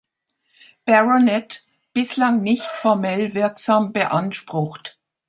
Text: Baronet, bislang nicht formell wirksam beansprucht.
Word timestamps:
Baronet, 0.87 1.63
bislang 1.93 2.41
nicht 2.41 2.65
formell 2.73 3.35
wirksam 3.35 3.93
beansprucht. 3.93 4.97